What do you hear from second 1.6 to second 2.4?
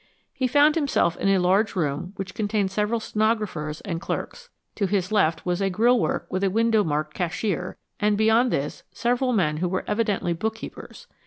room which